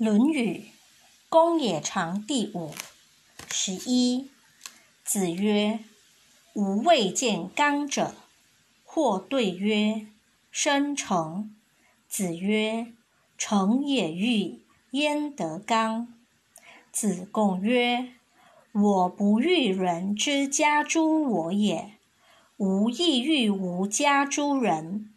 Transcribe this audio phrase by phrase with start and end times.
[0.00, 0.58] 论语·
[1.28, 2.70] 公冶长第五
[3.50, 4.30] 十一。
[5.02, 5.80] 子曰
[6.54, 8.14] ：“吾未见刚者。”
[8.86, 10.06] 或对曰
[10.52, 11.52] ：“生成。”
[12.08, 12.92] 子曰
[13.36, 14.60] ：“成也欲，
[14.92, 16.14] 焉得刚？”
[16.92, 18.12] 子贡曰
[18.70, 21.94] ：“我不欲人之家诸我也，
[22.58, 25.12] 吾亦欲无家诸人。”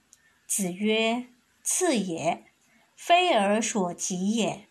[0.49, 1.27] 子曰
[1.61, 2.45] ：“次也，
[2.95, 4.65] 非尔所及也。”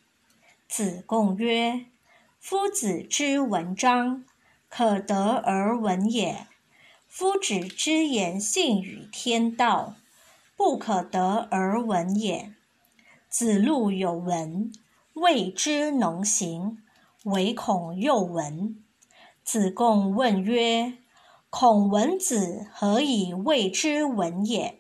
[0.71, 1.87] 子贡曰
[2.39, 4.25] ：“夫子之文章，
[4.69, 6.47] 可得而闻也；
[7.09, 9.97] 夫子之言信与天道，
[10.57, 12.53] 不可得而闻也。”
[13.29, 14.71] 子路有闻，
[15.15, 16.79] 谓之能行，
[17.25, 18.81] 唯恐又闻。
[19.43, 20.99] 子贡问曰
[21.51, 24.79] ：“孔文子何以谓之闻也？”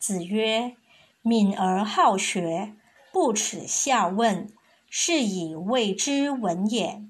[0.00, 0.74] 子曰
[1.22, 2.74] ：“敏而好学，
[3.12, 4.52] 不耻下问。”
[4.88, 7.02] 是以谓之文也。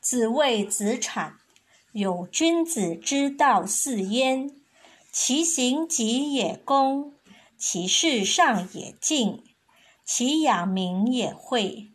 [0.00, 1.38] 子谓子产
[1.92, 4.50] ：“有君子之道四焉：
[5.10, 7.14] 其行己也恭，
[7.58, 9.42] 其事上也敬，
[10.04, 11.88] 其养民也惠，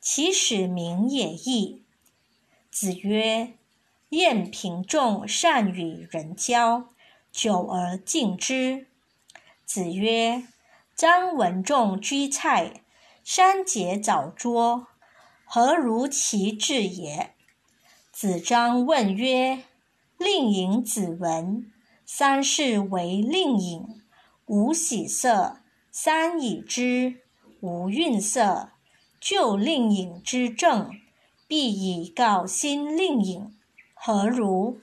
[0.00, 1.82] 其使民也义。”
[2.70, 3.54] 子曰
[4.10, 6.88] ：“晏平仲善与人交，
[7.32, 8.88] 久而敬之。”
[9.64, 10.44] 子曰
[10.94, 12.82] ：“张文仲居蔡。”
[13.26, 14.86] 三节早拙，
[15.46, 17.34] 何如其志也？
[18.12, 19.64] 子张问曰
[20.18, 21.72] ：“令尹子闻，
[22.04, 24.02] 三世为令尹，
[24.44, 27.22] 无喜色；三已之，
[27.60, 28.68] 无愠色。
[29.18, 30.90] 就令尹之政，
[31.48, 33.58] 必以告新令尹，
[33.94, 34.80] 何如？”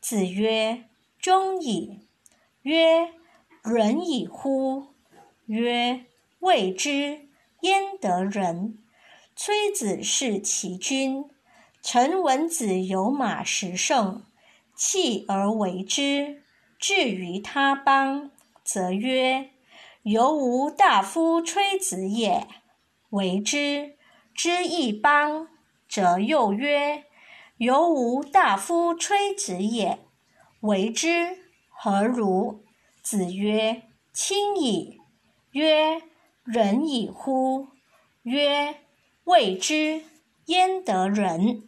[0.00, 0.84] 子曰
[1.18, 1.98] ：“忠矣。”
[2.62, 3.12] 曰
[3.64, 4.94] ：“仁矣乎？”
[5.46, 6.06] 曰
[6.38, 7.28] ：“未之。”
[7.60, 8.78] 焉得仁？
[9.36, 11.24] 崔子是其君。
[11.82, 14.24] 臣闻子有马十乘，
[14.76, 16.42] 弃而为之。
[16.78, 18.30] 至于他邦，
[18.64, 19.50] 则曰
[20.04, 22.46] ：“犹吾大夫崔子也，
[23.10, 23.96] 为之。”
[24.34, 25.48] 之一邦，
[25.88, 27.04] 则又曰
[27.58, 29.98] ：“犹吾大夫崔子也，
[30.60, 32.64] 为之。”何如？
[33.02, 33.82] 子曰
[34.12, 34.98] ：“亲矣。”
[35.52, 36.02] 曰。
[36.52, 37.68] 人矣乎？
[38.22, 38.74] 曰：
[39.22, 40.02] 未之，
[40.46, 41.62] 焉得仁？